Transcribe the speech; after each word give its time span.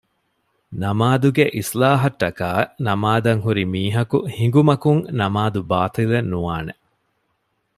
ނަމާދުގެއިޞްލާޙަށްޓަކައި 0.81 2.65
ނަމާދަށްހުރިމީހަކު 2.85 4.17
ހިނގުމަކުން 4.35 5.01
ނަމާދު 5.19 5.59
ބާޠިލެއް 5.71 6.29
ނުވާނެ 6.31 6.73